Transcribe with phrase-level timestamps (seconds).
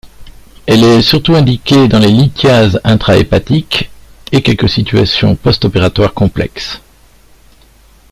[0.65, 3.91] Elle est surtout indiquée dans les lithiases intrahépatiques,
[4.31, 6.81] et quelques situations post-opératoires complexes.